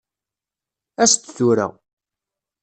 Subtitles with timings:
[1.03, 1.67] As-d tura.